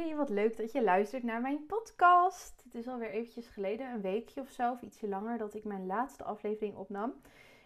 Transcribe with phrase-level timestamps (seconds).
[0.00, 2.62] Hey, wat leuk dat je luistert naar mijn podcast.
[2.64, 5.86] Het is alweer eventjes geleden, een weekje of zo, of ietsje langer, dat ik mijn
[5.86, 7.14] laatste aflevering opnam.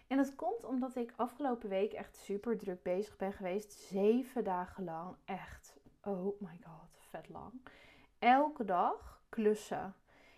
[0.06, 3.72] En dat komt omdat ik afgelopen week echt super druk bezig ben geweest.
[3.72, 5.16] Zeven dagen lang.
[5.24, 7.52] Echt, oh my god, vet lang.
[8.18, 9.94] Elke dag klussen.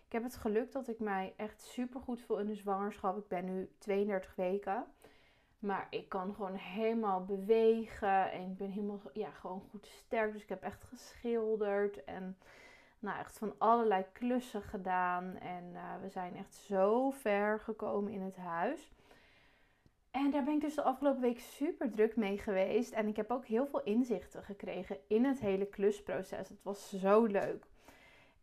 [0.07, 3.17] Ik heb het geluk dat ik mij echt super goed voel in de zwangerschap.
[3.19, 4.87] Ik ben nu 32 weken.
[5.63, 8.33] Maar ik kan gewoon helemaal bewegen.
[8.33, 10.33] En ik ben helemaal ja, gewoon goed sterk.
[10.33, 12.05] Dus ik heb echt geschilderd.
[12.05, 12.37] En
[12.99, 15.37] nou, echt van allerlei klussen gedaan.
[15.39, 18.93] En uh, we zijn echt zo ver gekomen in het huis.
[20.11, 22.93] En daar ben ik dus de afgelopen week super druk mee geweest.
[22.93, 26.49] En ik heb ook heel veel inzichten gekregen in het hele klusproces.
[26.49, 27.65] Het was zo leuk.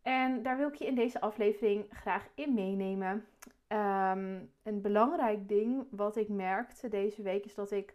[0.02, 3.26] En daar wil ik je in deze aflevering graag in meenemen.
[3.72, 7.94] Um, een belangrijk ding wat ik merkte deze week is dat ik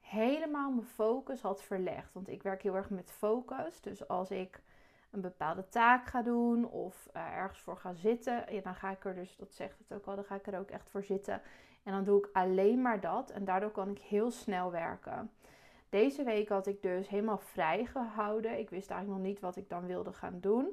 [0.00, 2.12] helemaal mijn focus had verlegd.
[2.12, 3.80] Want ik werk heel erg met focus.
[3.80, 4.62] Dus als ik
[5.10, 9.04] een bepaalde taak ga doen of uh, ergens voor ga zitten, ja, dan ga ik
[9.04, 11.42] er dus, dat zegt het ook al, dan ga ik er ook echt voor zitten.
[11.82, 15.30] En dan doe ik alleen maar dat en daardoor kan ik heel snel werken.
[15.88, 18.58] Deze week had ik dus helemaal vrij gehouden.
[18.58, 20.68] Ik wist eigenlijk nog niet wat ik dan wilde gaan doen.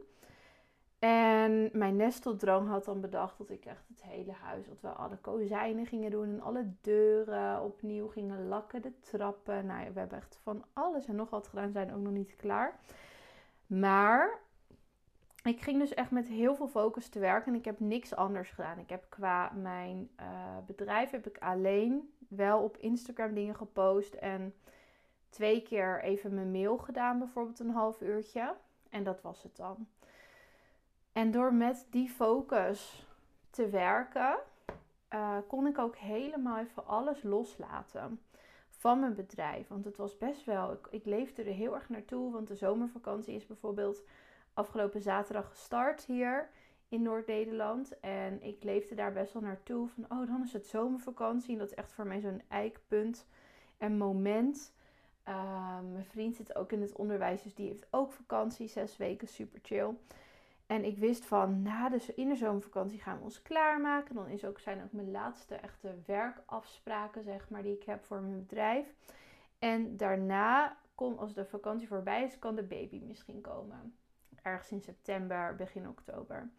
[1.02, 5.18] En mijn nesteldroom had dan bedacht dat ik echt het hele huis, dat we alle
[5.18, 9.66] kozijnen gingen doen en alle deuren opnieuw gingen lakken, de trappen.
[9.66, 12.80] Nou, we hebben echt van alles en nog wat gedaan, zijn ook nog niet klaar.
[13.66, 14.40] Maar
[15.44, 18.50] ik ging dus echt met heel veel focus te werken en ik heb niks anders
[18.50, 18.80] gedaan.
[18.80, 20.26] Ik heb qua mijn uh,
[20.66, 24.54] bedrijf heb ik alleen wel op Instagram dingen gepost en
[25.30, 28.56] twee keer even mijn mail gedaan, bijvoorbeeld een half uurtje.
[28.90, 29.88] En dat was het dan.
[31.12, 33.08] En door met die focus
[33.50, 34.38] te werken,
[35.14, 38.20] uh, kon ik ook helemaal even alles loslaten
[38.70, 39.68] van mijn bedrijf.
[39.68, 42.32] Want het was best wel, ik, leefde er heel erg naartoe.
[42.32, 44.04] Want de zomervakantie is bijvoorbeeld
[44.54, 46.50] afgelopen zaterdag gestart hier
[46.90, 48.00] in Noord-Nederland.
[48.00, 49.88] En ik leefde daar best wel naartoe.
[49.88, 51.54] Van, oh, dan is het zomervakantie.
[51.54, 53.26] En dat is echt voor mij zo'n eikpunt
[53.78, 54.74] en moment.
[55.28, 58.68] Uh, mijn vriend zit ook in het onderwijs, dus die heeft ook vakantie.
[58.68, 59.94] Zes weken, super chill.
[60.72, 64.16] En ik wist van na de, in de zomervakantie gaan we ons klaarmaken.
[64.16, 68.22] Dan is ook, zijn ook mijn laatste echte werkafspraken, zeg maar, die ik heb voor
[68.22, 68.94] mijn bedrijf.
[69.60, 73.96] En daarna, kon, als de vakantie voorbij is, kan de baby misschien komen.
[74.42, 76.50] Ergens in september, begin oktober.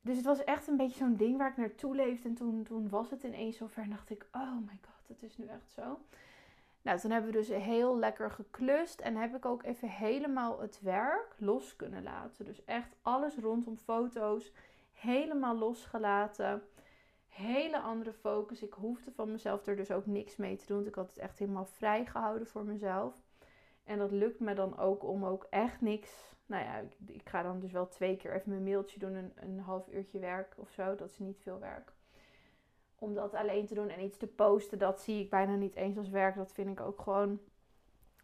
[0.00, 2.28] Dus het was echt een beetje zo'n ding waar ik naartoe leefde.
[2.28, 5.36] En toen, toen was het ineens zover en dacht ik, oh my god, het is
[5.36, 6.00] nu echt zo.
[6.82, 10.80] Nou, toen hebben we dus heel lekker geklust en heb ik ook even helemaal het
[10.80, 12.44] werk los kunnen laten.
[12.44, 14.52] Dus echt alles rondom foto's
[14.92, 16.62] helemaal losgelaten.
[17.26, 18.62] Hele andere focus.
[18.62, 20.86] Ik hoefde van mezelf er dus ook niks mee te doen.
[20.86, 23.14] Ik had het echt helemaal vrij gehouden voor mezelf.
[23.84, 26.36] En dat lukt me dan ook om ook echt niks.
[26.46, 29.14] Nou ja, ik, ik ga dan dus wel twee keer even mijn mailtje doen.
[29.14, 30.94] Een, een half uurtje werk of zo.
[30.94, 31.92] Dat is niet veel werk
[32.98, 35.96] om dat alleen te doen en iets te posten, dat zie ik bijna niet eens
[35.96, 36.36] als werk.
[36.36, 37.40] Dat vind ik ook gewoon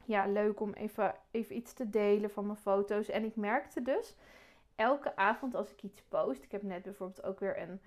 [0.05, 3.09] ja, leuk om even, even iets te delen van mijn foto's.
[3.09, 4.17] En ik merkte dus
[4.77, 6.43] elke avond als ik iets post.
[6.43, 7.81] Ik heb net bijvoorbeeld ook weer een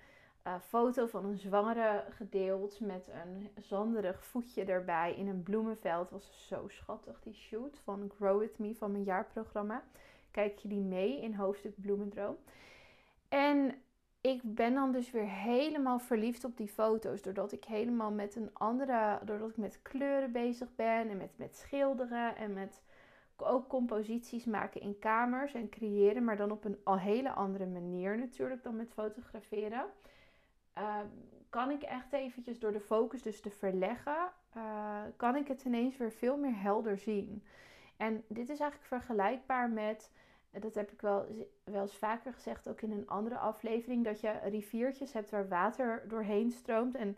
[0.46, 6.10] uh, foto van een zwangere gedeeld met een zanderig voetje erbij in een bloemenveld.
[6.10, 9.82] Was zo schattig, die shoot van Grow With Me van mijn jaarprogramma.
[10.30, 12.36] Kijk je die mee in hoofdstuk Bloemendroom.
[13.28, 13.74] En
[14.28, 17.22] ik ben dan dus weer helemaal verliefd op die foto's.
[17.22, 19.18] Doordat ik helemaal met een andere.
[19.24, 21.08] Doordat ik met kleuren bezig ben.
[21.10, 22.36] En met, met schilderen.
[22.36, 22.82] En met
[23.36, 25.54] ook composities maken in kamers.
[25.54, 26.24] En creëren.
[26.24, 29.84] Maar dan op een al hele andere manier natuurlijk dan met fotograferen.
[30.72, 31.06] Ehm,
[31.48, 34.32] kan ik echt eventjes door de focus dus te verleggen.
[34.56, 37.42] Uh, kan ik het ineens weer veel meer helder zien.
[37.96, 40.10] En dit is eigenlijk vergelijkbaar met
[40.50, 41.26] dat heb ik wel,
[41.64, 46.04] wel eens vaker gezegd, ook in een andere aflevering, dat je riviertjes hebt waar water
[46.08, 46.94] doorheen stroomt.
[46.94, 47.16] En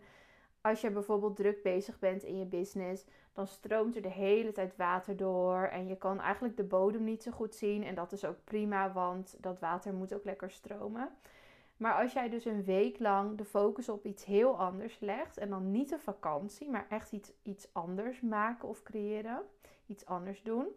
[0.61, 4.75] als je bijvoorbeeld druk bezig bent in je business, dan stroomt er de hele tijd
[4.75, 7.83] water door en je kan eigenlijk de bodem niet zo goed zien.
[7.83, 11.09] En dat is ook prima, want dat water moet ook lekker stromen.
[11.77, 15.49] Maar als jij dus een week lang de focus op iets heel anders legt, en
[15.49, 19.41] dan niet een vakantie, maar echt iets, iets anders maken of creëren,
[19.85, 20.67] iets anders doen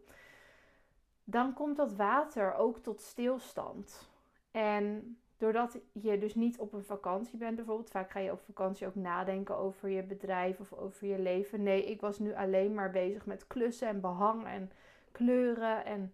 [1.25, 4.09] dan komt dat water ook tot stilstand.
[4.51, 8.87] En doordat je dus niet op een vakantie bent, bijvoorbeeld, vaak ga je op vakantie
[8.87, 11.63] ook nadenken over je bedrijf of over je leven.
[11.63, 14.71] Nee, ik was nu alleen maar bezig met klussen en behang en
[15.13, 16.13] kleuren en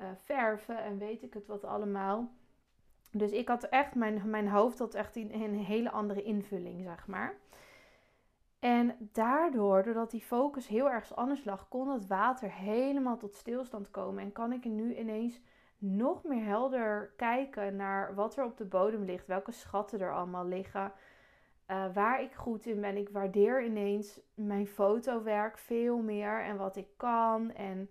[0.00, 2.30] uh, verven en weet ik het wat allemaal.
[3.10, 7.06] Dus ik had echt, mijn, mijn hoofd had echt een, een hele andere invulling, zeg
[7.06, 7.34] maar.
[8.62, 13.90] En daardoor, doordat die focus heel erg anders lag, kon het water helemaal tot stilstand
[13.90, 14.22] komen.
[14.22, 15.40] En kan ik nu ineens
[15.78, 20.46] nog meer helder kijken naar wat er op de bodem ligt, welke schatten er allemaal
[20.46, 20.92] liggen,
[21.70, 22.96] uh, waar ik goed in ben.
[22.96, 27.52] Ik waardeer ineens mijn fotowerk veel meer en wat ik kan.
[27.52, 27.90] En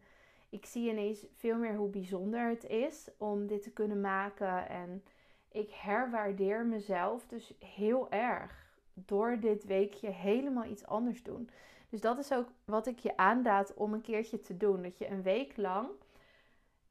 [0.50, 4.70] ik zie ineens veel meer hoe bijzonder het is om dit te kunnen maken.
[4.70, 5.04] En
[5.52, 8.61] ik herwaardeer mezelf dus heel erg
[9.06, 11.50] door dit weekje helemaal iets anders doen.
[11.90, 14.82] Dus dat is ook wat ik je aanraad om een keertje te doen.
[14.82, 15.90] Dat je een week lang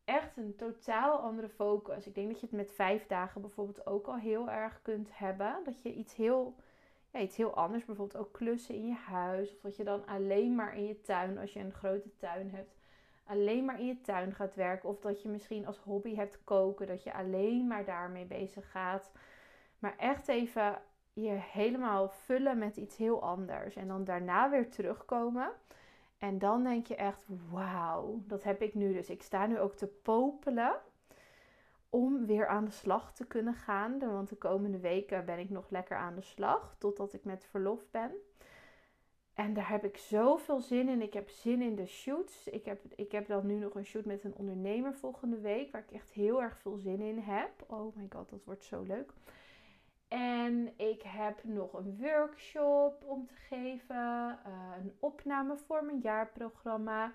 [0.05, 2.07] echt een totaal andere focus.
[2.07, 5.57] Ik denk dat je het met vijf dagen bijvoorbeeld ook al heel erg kunt hebben.
[5.65, 6.55] Dat je iets heel,
[7.11, 9.55] ja, iets heel anders, bijvoorbeeld ook klussen in je huis.
[9.55, 12.75] Of dat je dan alleen maar in je tuin, als je een grote tuin hebt,
[13.25, 14.89] alleen maar in je tuin gaat werken.
[14.89, 19.13] Of dat je misschien als hobby hebt koken, dat je alleen maar daarmee bezig gaat.
[19.79, 23.77] Maar echt even je helemaal vullen met iets heel anders.
[23.77, 25.53] En dan daarna weer terugkomen.
[26.19, 28.93] En dan denk je echt, wauw, dat heb ik nu.
[28.93, 30.81] Dus ik sta nu ook te popelen
[31.91, 33.99] om weer aan de slag te kunnen gaan.
[33.99, 37.91] Want de komende weken ben ik nog lekker aan de slag, totdat ik met verlof
[37.91, 38.13] ben.
[39.35, 41.03] En daar heb ik zoveel zin in.
[41.03, 42.49] Ik heb zin in de shoots.
[42.49, 45.85] Ik heb, ik heb dan nu nog een shoot met een ondernemer volgende week, waar
[45.89, 47.51] ik echt heel erg veel zin in heb.
[47.67, 49.13] Oh my god, dat wordt zo leuk.
[50.11, 53.97] En ik heb nog een workshop om te geven,
[54.47, 57.13] uh, een opname voor mijn jaarprogramma.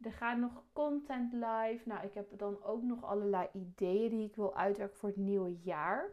[0.00, 1.80] Er gaat nog content live.
[1.84, 5.56] Nou, ik heb dan ook nog allerlei ideeën die ik wil uitwerken voor het nieuwe
[5.62, 6.10] jaar.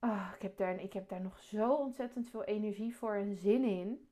[0.00, 3.64] Oh, ik, heb daar, ik heb daar nog zo ontzettend veel energie voor en zin
[3.64, 4.08] in.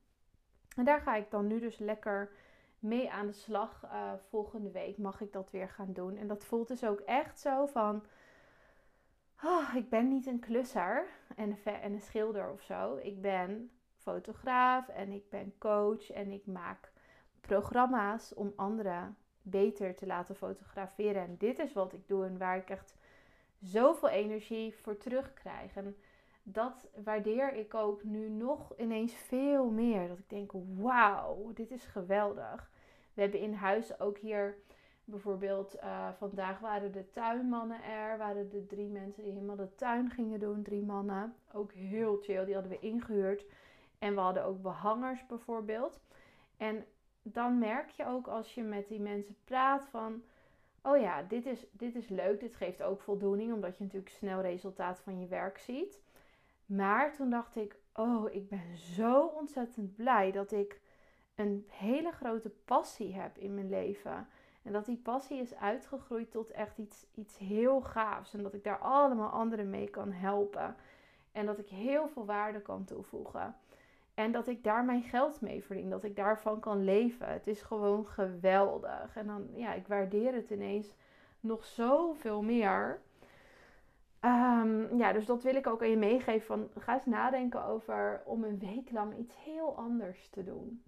[0.76, 2.32] En daar ga ik dan nu dus lekker
[2.78, 3.84] mee aan de slag.
[3.84, 6.16] Uh, volgende week mag ik dat weer gaan doen.
[6.16, 8.04] En dat voelt dus ook echt zo van
[9.68, 12.96] oh, ik ben niet een klusser en een, en een schilder of zo.
[13.02, 16.92] Ik ben fotograaf en ik ben coach en ik maak
[17.40, 21.22] programma's om anderen beter te laten fotograferen.
[21.22, 22.94] En dit is wat ik doe en waar ik echt
[23.60, 25.76] zoveel energie voor terugkrijg.
[25.76, 25.96] En
[26.42, 30.08] dat waardeer ik ook nu nog ineens veel meer.
[30.08, 32.70] Dat ik denk, wauw, dit is geweldig.
[33.14, 34.56] We hebben in huis ook hier
[35.08, 38.18] Bijvoorbeeld uh, vandaag waren de tuinmannen er.
[38.18, 40.62] Waren de drie mensen die helemaal de tuin gingen doen.
[40.62, 41.34] Drie mannen.
[41.52, 42.44] Ook heel chill.
[42.44, 43.46] Die hadden we ingehuurd.
[43.98, 46.00] En we hadden ook behangers bijvoorbeeld.
[46.56, 46.84] En
[47.22, 50.22] dan merk je ook als je met die mensen praat van...
[50.82, 52.40] Oh ja, dit is, dit is leuk.
[52.40, 53.52] Dit geeft ook voldoening.
[53.52, 56.02] Omdat je natuurlijk snel resultaat van je werk ziet.
[56.66, 57.76] Maar toen dacht ik...
[57.94, 60.80] Oh, ik ben zo ontzettend blij dat ik
[61.34, 64.28] een hele grote passie heb in mijn leven.
[64.66, 68.34] En dat die passie is uitgegroeid tot echt iets, iets heel gaafs.
[68.34, 70.76] En dat ik daar allemaal anderen mee kan helpen.
[71.32, 73.56] En dat ik heel veel waarde kan toevoegen.
[74.14, 75.90] En dat ik daar mijn geld mee verdien.
[75.90, 77.28] Dat ik daarvan kan leven.
[77.28, 79.16] Het is gewoon geweldig.
[79.16, 80.94] En dan, ja, ik waardeer het ineens
[81.40, 83.00] nog zoveel meer.
[84.20, 86.46] Um, ja, dus dat wil ik ook aan je meegeven.
[86.46, 90.82] Van, ga eens nadenken over om een week lang iets heel anders te doen.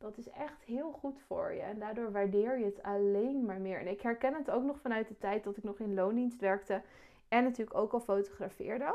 [0.00, 1.60] Dat is echt heel goed voor je.
[1.60, 3.80] En daardoor waardeer je het alleen maar meer.
[3.80, 6.82] En ik herken het ook nog vanuit de tijd dat ik nog in loondienst werkte.
[7.28, 8.94] En natuurlijk ook al fotografeerde.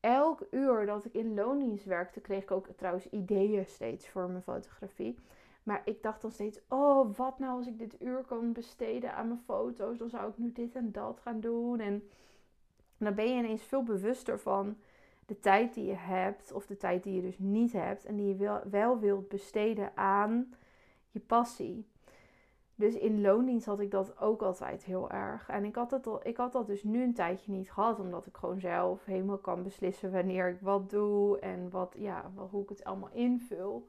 [0.00, 4.42] Elk uur dat ik in loondienst werkte, kreeg ik ook trouwens ideeën steeds voor mijn
[4.42, 5.18] fotografie.
[5.62, 9.28] Maar ik dacht dan steeds, oh, wat nou als ik dit uur kan besteden aan
[9.28, 9.98] mijn foto's?
[9.98, 11.80] Dan zou ik nu dit en dat gaan doen.
[11.80, 12.08] En
[12.98, 14.76] dan ben je ineens veel bewuster van
[15.32, 18.28] de tijd die je hebt, of de tijd die je dus niet hebt, en die
[18.28, 20.54] je wel, wel wilt besteden aan
[21.10, 21.86] je passie.
[22.74, 25.48] Dus in loondienst had ik dat ook altijd heel erg.
[25.48, 28.36] En ik had, al, ik had dat dus nu een tijdje niet gehad, omdat ik
[28.36, 32.84] gewoon zelf helemaal kan beslissen wanneer ik wat doe en wat, ja, hoe ik het
[32.84, 33.88] allemaal invul.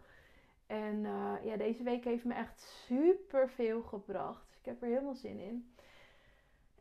[0.67, 4.45] En uh, ja, deze week heeft me echt super veel gebracht.
[4.47, 5.72] Dus ik heb er helemaal zin in.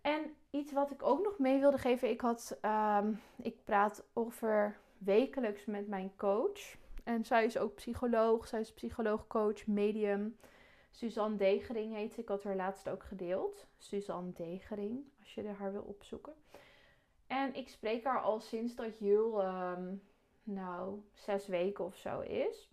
[0.02, 2.10] En iets wat ik ook nog mee wilde geven.
[2.10, 2.58] Ik, had,
[2.98, 6.76] um, ik praat over wekelijks met mijn coach.
[7.04, 8.48] En zij is ook psycholoog.
[8.48, 10.36] Zij is psycholoog, coach, medium.
[10.90, 12.20] Suzanne Degering heet ze.
[12.20, 13.66] Ik had haar laatst ook gedeeld.
[13.78, 16.34] Suzanne Degering, als je haar wil opzoeken.
[17.26, 20.02] En ik spreek haar al sinds dat Jul, um,
[20.42, 22.70] nou, zes weken of zo is.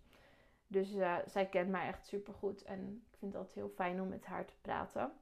[0.66, 2.62] Dus uh, zij kent mij echt super goed.
[2.62, 5.12] En ik vind het heel fijn om met haar te praten.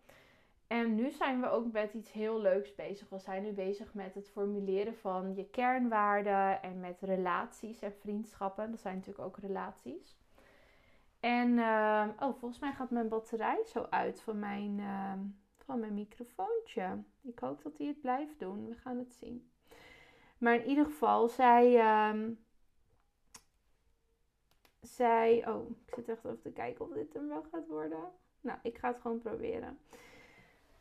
[0.69, 3.09] En nu zijn we ook met iets heel leuks bezig.
[3.09, 8.71] We zijn nu bezig met het formuleren van je kernwaarden en met relaties en vriendschappen.
[8.71, 10.19] Dat zijn natuurlijk ook relaties.
[11.21, 15.13] En uh, oh, volgens mij gaat mijn batterij zo uit van mijn, uh,
[15.57, 17.03] van mijn microfoontje.
[17.23, 18.69] Ik hoop dat hij het blijft doen.
[18.69, 19.51] We gaan het zien.
[20.39, 21.73] Maar in ieder geval, zij.
[24.81, 25.49] Zij.
[25.49, 28.13] Oh, ik zit echt even te kijken of dit hem wel gaat worden.
[28.41, 29.79] Nou, ik ga het gewoon proberen.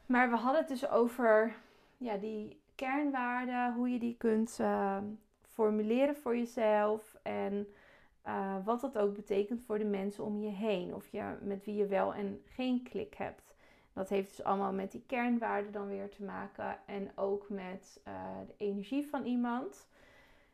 [0.08, 1.56] Maar we hadden het dus over
[1.98, 4.98] ja, die kernwaarden, hoe je die kunt uh,
[5.42, 7.68] formuleren voor jezelf en
[8.28, 10.96] uh, wat dat ook betekent voor de mensen om je heen.
[10.96, 13.56] Of je met wie je wel en geen klik hebt.
[13.94, 16.78] Dat heeft dus allemaal met die kernwaarden dan weer te maken.
[16.86, 18.14] En ook met uh,
[18.48, 19.88] de energie van iemand.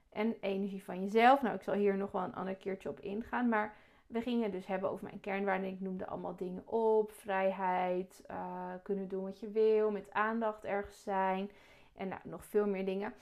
[0.10, 1.42] En energie van jezelf.
[1.42, 3.50] Nou, ik zal hier nog wel een ander keertje op ingaan.
[3.50, 3.76] Maar
[4.14, 5.70] we gingen dus hebben over mijn kernwaarden.
[5.70, 7.12] Ik noemde allemaal dingen op.
[7.12, 11.52] Vrijheid, uh, kunnen doen wat je wil, met aandacht ergens zijn.
[11.96, 13.14] En nou, nog veel meer dingen.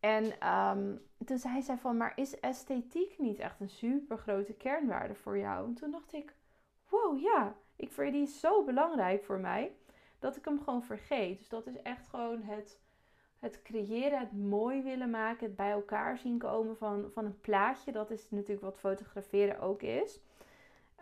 [0.00, 5.14] En um, toen zei zij van, maar is esthetiek niet echt een super grote kernwaarde
[5.14, 5.66] voor jou?
[5.66, 6.34] En toen dacht ik,
[6.88, 9.72] wow, ja, ik vind die zo belangrijk voor mij,
[10.18, 11.38] dat ik hem gewoon vergeet.
[11.38, 12.80] Dus dat is echt gewoon het,
[13.38, 17.92] het creëren, het mooi willen maken, het bij elkaar zien komen van, van een plaatje.
[17.92, 20.20] Dat is natuurlijk wat fotograferen ook is.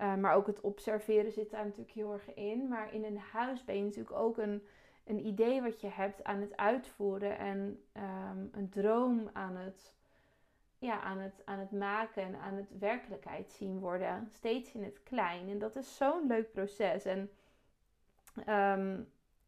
[0.00, 2.68] Uh, maar ook het observeren zit daar natuurlijk heel erg in.
[2.68, 4.62] Maar in een huis ben je natuurlijk ook een
[5.06, 9.94] een idee wat je hebt aan het uitvoeren en ehm, een droom aan het,
[10.78, 14.28] ja, aan, het, aan het maken en aan het werkelijkheid zien worden.
[14.32, 15.48] Steeds in het klein.
[15.48, 17.04] En dat is zo'n leuk proces.
[17.04, 17.30] En
[18.46, 19.00] ehm,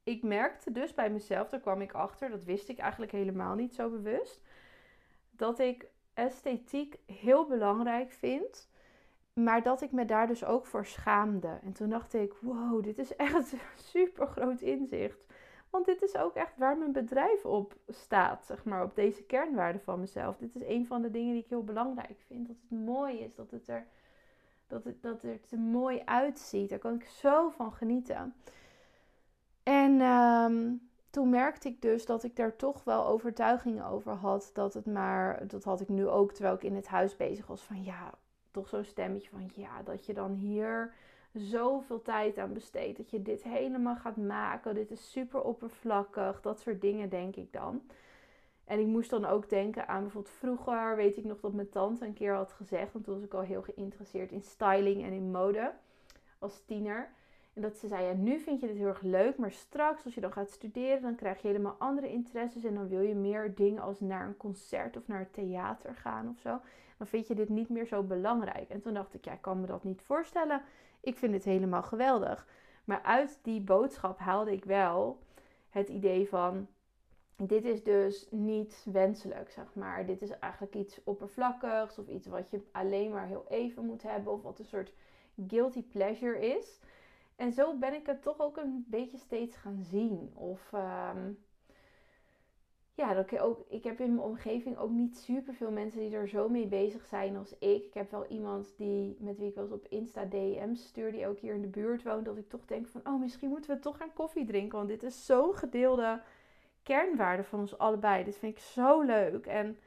[0.03, 3.75] ik merkte dus bij mezelf, daar kwam ik achter, dat wist ik eigenlijk helemaal niet
[3.75, 4.41] zo bewust,
[5.31, 8.69] dat ik esthetiek heel belangrijk vind.
[9.45, 11.59] Maar dat ik me daar dus ook voor schaamde.
[11.63, 13.59] En toen dacht ik: wow, dit is echt een
[13.93, 15.27] super groot inzicht.
[15.71, 19.83] Want dit is ook echt waar mijn bedrijf op staat, zeg maar, op deze kernwaarden
[19.83, 20.37] van mezelf.
[20.37, 22.47] Dit is een van de dingen die ik heel belangrijk vind.
[22.47, 23.87] Dat het mooi is, dat het er,
[24.67, 26.69] dat het, dat het er mooi uitziet.
[26.69, 28.35] Daar kan ik zo van genieten.
[29.63, 30.75] En ehm,
[31.11, 34.51] toen merkte ik dus dat ik daar toch wel overtuigingen over had.
[34.53, 37.63] Dat het maar, dat had ik nu ook terwijl ik in het huis bezig was.
[37.63, 38.15] Van ja,
[38.59, 40.95] toch zo'n stemmetje van ja, dat je dan hier
[41.33, 42.97] zoveel tijd aan besteed.
[42.97, 44.75] Dat je dit helemaal gaat maken.
[44.75, 46.41] Dit is super oppervlakkig.
[46.41, 47.83] Dat soort dingen denk ik dan.
[48.65, 52.05] En ik moest dan ook denken aan bijvoorbeeld vroeger, weet ik nog dat mijn tante
[52.05, 55.31] een keer had gezegd, want toen was ik al heel geïnteresseerd in styling en in
[55.31, 55.73] mode
[56.39, 57.11] als tiener.
[57.59, 60.15] En dat ze zei, ja, nu vind je dit heel erg leuk, maar straks als
[60.15, 63.55] je dan gaat studeren, dan krijg je helemaal andere interesses en dan wil je meer
[63.55, 66.61] dingen als naar een concert of naar het theater gaan of zo.
[66.99, 68.69] Dan vind je dit niet meer zo belangrijk.
[68.69, 70.63] En toen dacht ik, ja, ik kan me dat niet voorstellen.
[71.01, 72.47] Ik vind het helemaal geweldig.
[72.85, 75.19] Maar uit die boodschap haalde ik wel
[75.71, 76.67] het idee van:
[77.37, 80.07] dit is dus niet wenselijk, zeg maar.
[80.07, 84.33] Dit is eigenlijk iets oppervlakkigs of iets wat je alleen maar heel even moet hebben
[84.33, 84.93] of wat een soort
[85.47, 86.81] guilty pleasure is.
[87.39, 90.31] En zo ben ik het toch ook een beetje steeds gaan zien.
[90.35, 91.39] Of um,
[92.95, 96.29] ja, ik, ook, ik heb in mijn omgeving ook niet super veel mensen die er
[96.29, 97.85] zo mee bezig zijn als ik.
[97.85, 101.27] Ik heb wel iemand die, met wie ik wel eens op Insta DM's stuur, die
[101.27, 102.25] ook hier in de buurt woont.
[102.25, 104.77] Dat ik toch denk van, oh, misschien moeten we toch gaan koffie drinken.
[104.77, 106.23] Want dit is zo'n gedeelde
[106.83, 108.25] kernwaarde van ons allebei.
[108.25, 109.47] Dit vind ik zo leuk.
[109.47, 109.79] En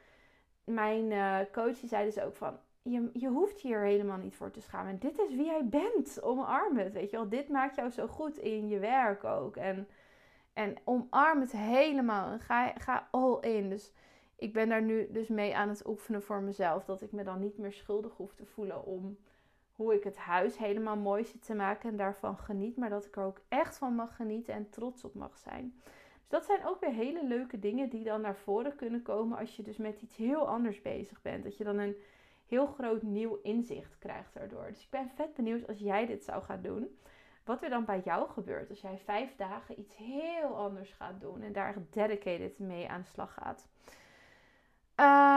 [0.63, 4.61] mijn uh, coach zei dus ook van, je, je hoeft hier helemaal niet voor te
[4.61, 5.00] schamen.
[5.00, 6.21] Dit is wie jij bent.
[6.21, 7.29] Omarm het, weet je wel.
[7.29, 9.55] Dit maakt jou zo goed in je werk ook.
[9.55, 9.88] En
[10.53, 13.69] en omarm het helemaal en ga, ga all in.
[13.69, 13.93] Dus
[14.35, 16.85] ik ben daar nu dus mee aan het oefenen voor mezelf.
[16.85, 19.17] Dat ik me dan niet meer schuldig hoef te voelen om
[19.71, 22.77] hoe ik het huis helemaal mooi zit te maken en daarvan geniet.
[22.77, 25.73] Maar dat ik er ook echt van mag genieten en trots op mag zijn.
[26.19, 29.55] Dus dat zijn ook weer hele leuke dingen die dan naar voren kunnen komen als
[29.55, 31.43] je dus met iets heel anders bezig bent.
[31.43, 31.95] Dat je dan een
[32.51, 34.67] heel groot nieuw inzicht krijgt daardoor.
[34.67, 37.00] Dus ik ben vet benieuwd als jij dit zou gaan doen
[37.43, 41.41] wat er dan bij jou gebeurt als jij vijf dagen iets heel anders gaat doen
[41.41, 43.67] en daar dedicated mee aan de slag gaat.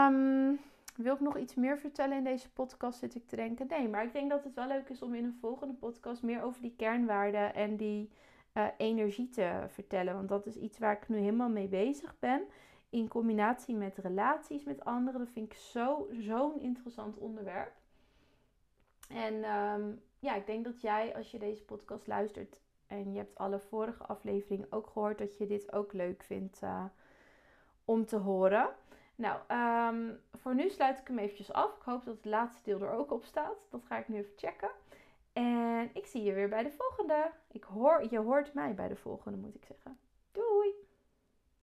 [0.09, 0.59] Um,
[0.95, 3.67] wil ik nog iets meer vertellen in deze podcast, zit ik te denken?
[3.67, 6.41] Nee, maar ik denk dat het wel leuk is om in een volgende podcast meer
[6.41, 8.09] over die kernwaarden en die
[8.53, 10.13] uh, energie te vertellen.
[10.13, 12.41] Want dat is iets waar ik nu helemaal mee bezig ben.
[12.95, 15.19] In combinatie met relaties met anderen.
[15.19, 15.57] Dat vind ik
[16.09, 17.71] zo'n interessant onderwerp.
[19.09, 23.37] En um, ja, ik denk dat jij, als je deze podcast luistert en je hebt
[23.37, 26.85] alle vorige afleveringen ook gehoord, dat je dit ook leuk vindt uh,
[27.85, 28.69] om te horen.
[29.15, 29.39] Nou,
[29.93, 31.75] um, voor nu sluit ik hem eventjes af.
[31.75, 33.67] Ik hoop dat het laatste deel er ook op staat.
[33.69, 34.71] Dat ga ik nu even checken.
[35.33, 37.31] En ik zie je weer bij de volgende.
[37.51, 39.97] Ik hoor, je hoort mij bij de volgende, moet ik zeggen.
[40.31, 40.84] Doei!